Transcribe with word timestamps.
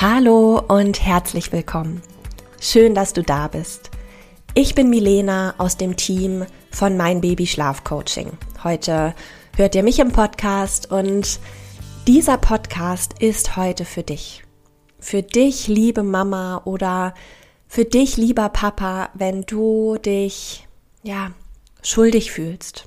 Hallo 0.00 0.62
und 0.68 1.04
herzlich 1.04 1.50
willkommen. 1.50 2.02
Schön, 2.60 2.94
dass 2.94 3.14
du 3.14 3.24
da 3.24 3.48
bist. 3.48 3.90
Ich 4.54 4.76
bin 4.76 4.90
Milena 4.90 5.56
aus 5.58 5.76
dem 5.76 5.96
Team 5.96 6.46
von 6.70 6.96
Mein 6.96 7.20
Baby 7.20 7.48
Schlaf 7.48 7.82
Coaching. 7.82 8.30
Heute 8.62 9.12
hört 9.56 9.74
ihr 9.74 9.82
mich 9.82 9.98
im 9.98 10.12
Podcast 10.12 10.92
und 10.92 11.40
dieser 12.06 12.38
Podcast 12.38 13.14
ist 13.18 13.56
heute 13.56 13.84
für 13.84 14.04
dich. 14.04 14.44
Für 15.00 15.24
dich, 15.24 15.66
liebe 15.66 16.04
Mama 16.04 16.62
oder 16.64 17.12
für 17.66 17.84
dich, 17.84 18.16
lieber 18.16 18.50
Papa, 18.50 19.08
wenn 19.14 19.42
du 19.42 19.96
dich, 19.96 20.68
ja, 21.02 21.32
schuldig 21.82 22.30
fühlst. 22.30 22.86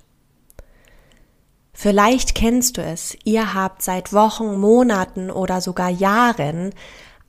Vielleicht 1.73 2.35
kennst 2.35 2.78
du 2.78 2.83
es, 2.83 3.17
ihr 3.23 3.55
habt 3.55 3.81
seit 3.81 4.13
Wochen, 4.13 4.59
Monaten 4.59 5.31
oder 5.31 5.61
sogar 5.61 5.89
Jahren 5.89 6.75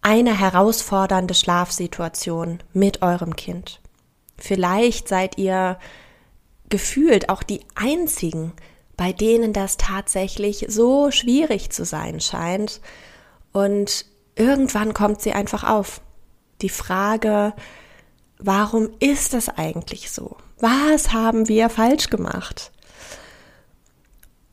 eine 0.02 0.38
herausfordernde 0.38 1.34
Schlafsituation 1.34 2.58
mit 2.72 3.02
eurem 3.02 3.36
Kind. 3.36 3.80
Vielleicht 4.36 5.08
seid 5.08 5.38
ihr 5.38 5.78
gefühlt 6.68 7.28
auch 7.28 7.42
die 7.42 7.60
einzigen, 7.74 8.52
bei 8.96 9.12
denen 9.12 9.52
das 9.52 9.76
tatsächlich 9.76 10.66
so 10.68 11.10
schwierig 11.10 11.70
zu 11.70 11.84
sein 11.84 12.20
scheint. 12.20 12.80
Und 13.52 14.06
irgendwann 14.34 14.92
kommt 14.94 15.22
sie 15.22 15.32
einfach 15.32 15.64
auf. 15.64 16.00
Die 16.60 16.68
Frage, 16.68 17.54
warum 18.38 18.90
ist 18.98 19.34
das 19.34 19.48
eigentlich 19.48 20.10
so? 20.10 20.36
Was 20.58 21.12
haben 21.12 21.48
wir 21.48 21.68
falsch 21.68 22.10
gemacht? 22.10 22.72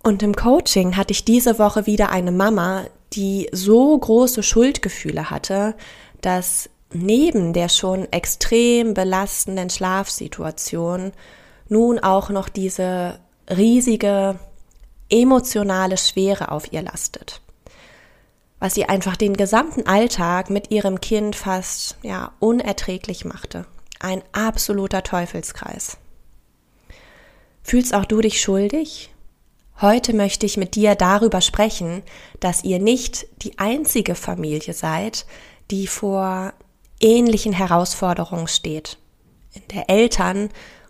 Und 0.04 0.24
im 0.24 0.36
Coaching 0.36 0.96
hatte 0.96 1.12
ich 1.12 1.26
diese 1.26 1.60
Woche 1.60 1.86
wieder 1.86 2.10
eine 2.10 2.32
Mama, 2.32 2.86
die 3.14 3.50
so 3.52 3.98
große 3.98 4.44
Schuldgefühle 4.44 5.30
hatte, 5.30 5.76
dass 6.22 6.70
neben 6.92 7.54
der 7.54 7.70
schon 7.70 8.12
extrem 8.12 8.94
belastenden 8.94 9.70
Schlafsituation 9.70 11.12
nun 11.68 12.00
auch 12.00 12.30
noch 12.30 12.50
diese 12.50 13.20
riesige 13.50 14.40
emotionale 15.10 15.98
Schwere 15.98 16.52
auf 16.52 16.72
ihr 16.72 16.82
lastet. 16.82 17.42
Was 18.60 18.74
sie 18.74 18.86
einfach 18.86 19.16
den 19.16 19.38
gesamten 19.38 19.88
Alltag 19.88 20.50
mit 20.50 20.72
ihrem 20.72 21.00
Kind 21.00 21.36
fast 21.36 21.98
ja 22.04 22.34
unerträglich 22.40 23.26
machte. 23.26 23.66
Ein 24.00 24.22
absoluter 24.32 25.04
Teufelskreis. 25.04 25.98
Fühlst 27.64 27.94
auch 27.94 28.06
du 28.06 28.22
dich 28.22 28.42
schuldig? 28.42 29.14
Heute 29.82 30.14
möchte 30.14 30.46
ich 30.46 30.58
mit 30.58 30.76
dir 30.76 30.96
darüber 30.96 31.40
sprechen, 31.40 32.04
dass 32.42 32.66
ihr 32.66 32.80
nicht 32.80 33.28
die 33.44 33.58
einzige 33.60 34.14
Familie 34.14 34.74
seid, 34.74 35.26
die 35.72 35.88
vor 35.88 36.54
ähnlichen 37.00 37.54
Herausforderungen 37.54 38.50
steht, 38.50 38.98
in 39.54 39.62
der 39.74 39.90
Eltern 39.90 40.50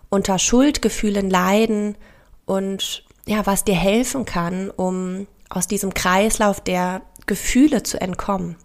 unter 0.10 0.40
Schuldgefühlen 0.40 1.30
leiden 1.30 1.98
und 2.46 3.04
ja, 3.28 3.46
was 3.46 3.64
dir 3.64 3.76
helfen 3.76 4.26
kann, 4.26 4.72
um 4.72 5.28
aus 5.50 5.68
diesem 5.68 5.94
Kreislauf 5.94 6.60
der 6.60 7.04
Gefühle 7.28 7.84
zu 7.84 8.02
entkommen. 8.02 8.56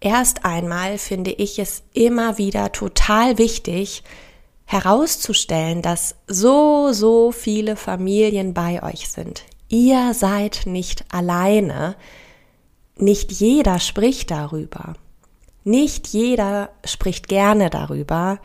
Erst 0.00 0.44
einmal 0.44 0.98
finde 0.98 1.30
ich 1.30 1.60
es 1.60 1.84
immer 1.92 2.36
wieder 2.36 2.72
total 2.72 3.38
wichtig, 3.38 4.02
herauszustellen, 4.64 5.82
dass 5.82 6.16
so, 6.26 6.92
so 6.92 7.32
viele 7.32 7.76
Familien 7.76 8.54
bei 8.54 8.82
euch 8.82 9.08
sind. 9.08 9.44
Ihr 9.68 10.14
seid 10.14 10.62
nicht 10.66 11.04
alleine. 11.12 11.96
Nicht 12.96 13.32
jeder 13.32 13.78
spricht 13.78 14.30
darüber. 14.30 14.94
Nicht 15.64 16.08
jeder 16.08 16.70
spricht 16.84 17.28
gerne 17.28 17.70
darüber. 17.70 18.38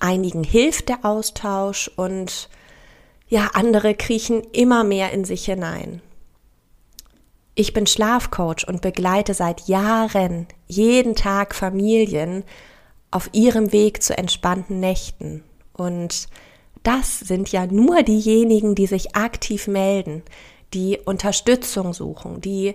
Einigen 0.00 0.44
hilft 0.44 0.88
der 0.88 1.04
Austausch 1.04 1.90
und 1.96 2.48
ja, 3.28 3.50
andere 3.54 3.94
kriechen 3.94 4.42
immer 4.52 4.84
mehr 4.84 5.12
in 5.12 5.24
sich 5.24 5.46
hinein. 5.46 6.02
Ich 7.54 7.72
bin 7.72 7.86
Schlafcoach 7.86 8.66
und 8.66 8.82
begleite 8.82 9.32
seit 9.32 9.68
Jahren 9.68 10.46
jeden 10.66 11.14
Tag 11.14 11.54
Familien 11.54 12.44
auf 13.14 13.30
ihrem 13.32 13.72
Weg 13.72 14.02
zu 14.02 14.18
entspannten 14.18 14.80
Nächten. 14.80 15.44
Und 15.72 16.26
das 16.82 17.20
sind 17.20 17.52
ja 17.52 17.66
nur 17.66 18.02
diejenigen, 18.02 18.74
die 18.74 18.86
sich 18.86 19.14
aktiv 19.14 19.68
melden, 19.68 20.22
die 20.74 20.98
Unterstützung 21.04 21.94
suchen, 21.94 22.40
die 22.40 22.74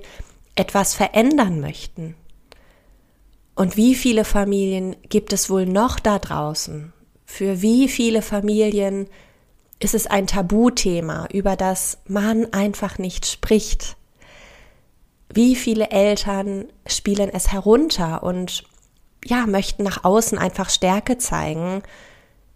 etwas 0.56 0.96
verändern 0.96 1.60
möchten. 1.60 2.16
Und 3.54 3.76
wie 3.76 3.96
viele 3.96 4.24
Familien 4.24 4.96
gibt 5.10 5.34
es 5.34 5.50
wohl 5.50 5.66
noch 5.66 6.00
da 6.00 6.20
draußen? 6.20 6.94
Für 7.26 7.62
wie 7.62 7.90
viele 7.90 8.22
Familien 8.22 9.08
ist 9.80 9.94
es 9.94 10.08
ein 10.08 10.26
Tabuthema, 10.26 11.28
über 11.34 11.58
das 11.58 11.98
man 12.08 12.54
einfach 12.54 12.98
nicht 12.98 13.26
spricht? 13.26 13.98
Wie 15.34 15.56
viele 15.56 15.90
Eltern 15.90 16.70
spielen 16.88 17.30
es 17.30 17.52
herunter 17.52 18.24
und 18.24 18.64
ja, 19.26 19.46
möchten 19.46 19.84
nach 19.84 20.04
außen 20.04 20.38
einfach 20.38 20.70
Stärke 20.70 21.18
zeigen. 21.18 21.84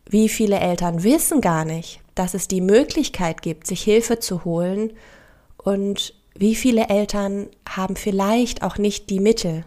Wie 0.06 0.30
viele 0.30 0.60
Eltern 0.60 1.04
wissen 1.04 1.42
gar 1.42 1.66
nicht, 1.66 2.02
dass 2.16 2.34
es 2.34 2.48
die 2.48 2.62
Möglichkeit 2.62 3.42
gibt, 3.42 3.68
sich 3.68 3.82
Hilfe 3.84 4.20
zu 4.20 4.46
holen 4.46 4.94
und 5.58 6.14
wie 6.36 6.56
viele 6.56 6.90
Eltern 6.90 7.48
haben 7.70 7.96
vielleicht 7.96 8.64
auch 8.64 8.78
nicht 8.78 9.10
die 9.10 9.20
Mittel, 9.20 9.66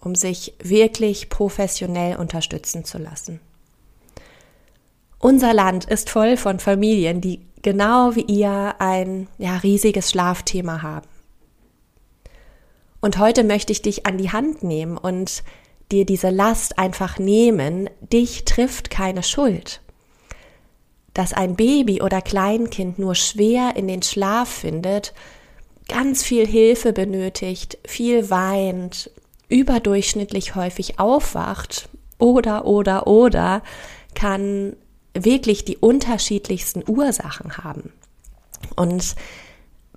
um 0.00 0.14
sich 0.14 0.54
wirklich 0.62 1.28
professionell 1.28 2.16
unterstützen 2.16 2.84
zu 2.84 2.98
lassen. 2.98 3.40
Unser 5.18 5.52
Land 5.52 5.84
ist 5.84 6.08
voll 6.08 6.36
von 6.36 6.60
Familien, 6.60 7.20
die 7.20 7.40
genau 7.62 8.14
wie 8.14 8.22
ihr 8.22 8.76
ein 8.78 9.28
ja, 9.36 9.56
riesiges 9.58 10.10
Schlafthema 10.10 10.80
haben. 10.80 11.06
Und 13.00 13.18
heute 13.18 13.44
möchte 13.44 13.72
ich 13.72 13.82
dich 13.82 14.06
an 14.06 14.18
die 14.18 14.30
Hand 14.30 14.62
nehmen 14.62 14.96
und 14.96 15.42
dir 15.92 16.06
diese 16.06 16.30
Last 16.30 16.78
einfach 16.78 17.18
nehmen, 17.18 17.90
dich 18.00 18.44
trifft 18.44 18.90
keine 18.90 19.22
Schuld. 19.22 19.80
Dass 21.14 21.32
ein 21.32 21.56
Baby 21.56 22.02
oder 22.02 22.22
Kleinkind 22.22 22.98
nur 22.98 23.14
schwer 23.14 23.76
in 23.76 23.88
den 23.88 24.02
Schlaf 24.02 24.48
findet, 24.48 25.12
ganz 25.88 26.22
viel 26.22 26.46
Hilfe 26.46 26.92
benötigt, 26.92 27.78
viel 27.84 28.30
weint, 28.30 29.10
überdurchschnittlich 29.48 30.54
häufig 30.54 31.00
aufwacht 31.00 31.88
oder 32.18 32.64
oder 32.64 33.06
oder 33.06 33.62
kann 34.14 34.76
wirklich 35.14 35.64
die 35.64 35.76
unterschiedlichsten 35.76 36.84
Ursachen 36.86 37.58
haben. 37.58 37.92
Und 38.76 39.16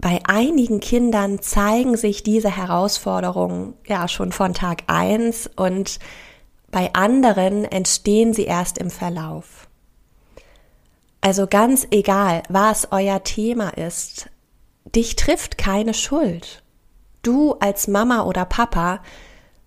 bei 0.04 0.20
einigen 0.26 0.82
Kindern 0.82 1.42
zeigen 1.42 1.96
sich 1.96 2.24
diese 2.24 2.54
Herausforderungen 2.54 3.74
ja 3.88 4.10
schon 4.10 4.34
von 4.34 4.54
Tag 4.54 4.84
eins 4.88 5.50
und 5.56 5.98
bei 6.72 6.94
anderen 6.94 7.64
entstehen 7.64 8.34
sie 8.34 8.44
erst 8.44 8.78
im 8.80 8.90
Verlauf. 8.90 9.70
Also 11.22 11.48
ganz 11.48 11.88
egal, 11.92 12.44
was 12.50 12.90
euer 12.92 13.24
Thema 13.24 13.70
ist, 13.70 14.30
dich 14.94 15.16
trifft 15.16 15.58
keine 15.58 15.94
Schuld. 15.94 16.64
Du 17.22 17.54
als 17.54 17.88
Mama 17.88 18.24
oder 18.24 18.44
Papa 18.44 19.02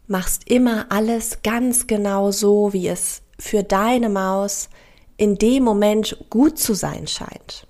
machst 0.07 0.51
immer 0.51 0.85
alles 0.91 1.39
ganz 1.45 1.87
genau 1.87 2.31
so, 2.31 2.75
wie 2.75 2.89
es 2.89 3.23
für 3.39 3.63
deine 3.63 4.11
Maus 4.11 4.69
in 5.17 5.39
dem 5.39 5.65
Moment 5.65 6.27
gut 6.29 6.59
zu 6.59 6.75
sein 6.75 7.07
scheint. 7.07 7.67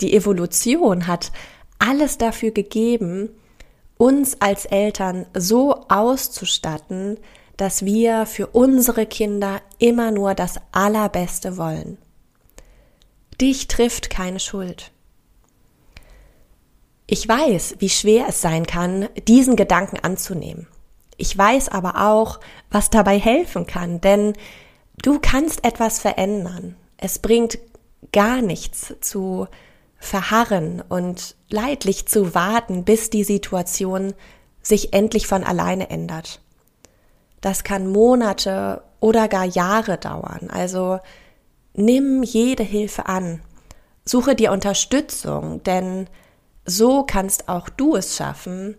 Die 0.00 0.16
Evolution 0.16 1.06
hat 1.06 1.30
alles 1.86 2.18
dafür 2.18 2.50
gegeben, 2.50 3.30
uns 3.96 4.40
als 4.40 4.66
Eltern 4.66 5.26
so 5.34 5.86
auszustatten, 5.88 7.18
dass 7.56 7.84
wir 7.84 8.26
für 8.26 8.48
unsere 8.48 9.06
Kinder 9.06 9.62
immer 9.78 10.10
nur 10.10 10.34
das 10.34 10.56
Allerbeste 10.72 11.56
wollen. 11.56 11.98
Dich 13.40 13.68
trifft 13.68 14.10
keine 14.10 14.40
Schuld. 14.40 14.90
Ich 17.06 17.26
weiß, 17.26 17.76
wie 17.78 17.88
schwer 17.88 18.26
es 18.28 18.40
sein 18.40 18.66
kann, 18.66 19.08
diesen 19.28 19.56
Gedanken 19.56 19.98
anzunehmen. 20.00 20.66
Ich 21.16 21.36
weiß 21.36 21.68
aber 21.68 22.08
auch, 22.08 22.40
was 22.70 22.90
dabei 22.90 23.18
helfen 23.18 23.66
kann, 23.66 24.00
denn 24.00 24.34
du 25.02 25.18
kannst 25.20 25.64
etwas 25.64 25.98
verändern. 25.98 26.76
Es 26.98 27.20
bringt 27.20 27.58
gar 28.12 28.42
nichts 28.42 28.94
zu 29.00 29.46
verharren 29.98 30.82
und 30.88 31.36
leidlich 31.48 32.06
zu 32.06 32.34
warten, 32.34 32.84
bis 32.84 33.10
die 33.10 33.24
Situation 33.24 34.14
sich 34.62 34.92
endlich 34.92 35.26
von 35.26 35.44
alleine 35.44 35.90
ändert. 35.90 36.40
Das 37.40 37.64
kann 37.64 37.90
Monate 37.90 38.82
oder 39.00 39.28
gar 39.28 39.44
Jahre 39.44 39.98
dauern. 39.98 40.50
Also 40.50 40.98
nimm 41.74 42.22
jede 42.22 42.62
Hilfe 42.62 43.06
an. 43.06 43.40
Suche 44.04 44.34
dir 44.34 44.52
Unterstützung, 44.52 45.62
denn 45.62 46.08
so 46.64 47.04
kannst 47.04 47.48
auch 47.48 47.68
du 47.68 47.96
es 47.96 48.16
schaffen, 48.16 48.76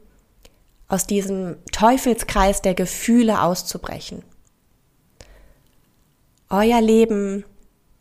aus 0.87 1.05
diesem 1.05 1.57
Teufelskreis 1.71 2.61
der 2.61 2.73
Gefühle 2.73 3.41
auszubrechen. 3.41 4.23
Euer 6.49 6.81
Leben 6.81 7.43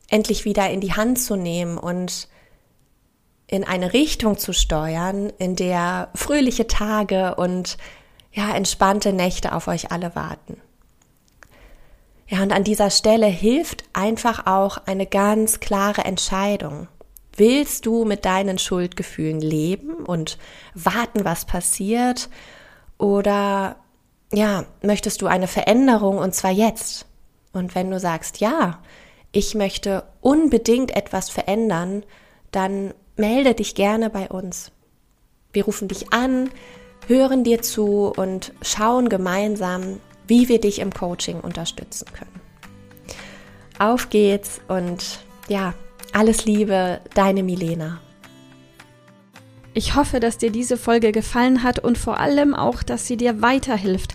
endlich 0.08 0.44
wieder 0.44 0.70
in 0.70 0.80
die 0.80 0.92
Hand 0.92 1.20
zu 1.20 1.34
nehmen 1.36 1.78
und 1.78 2.28
in 3.46 3.64
eine 3.64 3.93
Richtung 3.93 4.38
zu 4.38 4.52
steuern, 4.52 5.32
in 5.38 5.56
der 5.56 6.08
fröhliche 6.14 6.66
Tage 6.66 7.34
und 7.37 7.78
ja, 8.32 8.54
entspannte 8.54 9.12
Nächte 9.12 9.54
auf 9.54 9.69
euch 9.69 9.93
alle 9.93 10.14
warten. 10.14 10.60
Ja, 12.28 12.43
und 12.43 12.52
an 12.52 12.64
dieser 12.64 12.90
Stelle 12.90 13.26
hilft 13.26 13.84
einfach 13.93 14.46
auch 14.46 14.78
eine 14.87 15.06
ganz 15.06 15.60
klare 15.60 16.04
Entscheidung. 16.04 16.88
Willst 17.37 17.87
du 17.87 18.04
mit 18.04 18.25
deinen 18.25 18.58
Schuldgefühlen 18.58 19.40
leben 19.40 19.94
und 19.94 20.38
warten, 20.75 21.25
was 21.25 21.44
passiert? 21.44 22.28
Oder 22.99 23.76
ja, 24.32 24.64
möchtest 24.82 25.22
du 25.22 25.26
eine 25.26 25.46
Veränderung 25.46 26.19
und 26.19 26.34
zwar 26.34 26.50
jetzt? 26.50 27.06
Und 27.52 27.75
wenn 27.75 27.90
du 27.90 28.00
sagst, 28.00 28.40
ja, 28.40 28.81
ich 29.32 29.54
möchte 29.54 30.04
unbedingt 30.20 30.96
etwas 30.96 31.31
verändern, 31.31 32.04
dann 32.50 32.92
melde 33.16 33.54
dich 33.54 33.74
gerne 33.74 34.10
bei 34.10 34.28
uns. 34.28 34.72
Wir 35.52 35.64
rufen 35.64 35.88
dich 35.88 36.12
an, 36.12 36.50
hören 37.06 37.44
dir 37.44 37.62
zu 37.62 38.12
und 38.16 38.52
schauen 38.62 39.08
gemeinsam, 39.08 40.00
wie 40.26 40.48
wir 40.48 40.60
dich 40.60 40.80
im 40.80 40.92
Coaching 40.92 41.40
unterstützen 41.40 42.06
können. 42.12 42.40
Auf 43.78 44.10
geht's 44.10 44.60
und 44.68 45.20
ja, 45.48 45.74
alles 46.12 46.44
Liebe, 46.44 47.00
deine 47.14 47.42
Milena. 47.42 48.00
Ich 49.74 49.94
hoffe, 49.94 50.20
dass 50.20 50.38
dir 50.38 50.50
diese 50.50 50.78
Folge 50.78 51.12
gefallen 51.12 51.62
hat 51.62 51.78
und 51.78 51.98
vor 51.98 52.18
allem 52.18 52.54
auch, 52.54 52.82
dass 52.82 53.06
sie 53.06 53.18
dir 53.18 53.42
weiterhilft 53.42 54.14